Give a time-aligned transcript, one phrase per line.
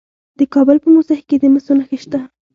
[0.39, 2.19] د کابل په موسهي کې د مسو نښې شته.